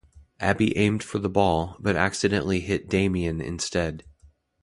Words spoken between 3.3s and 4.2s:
instead.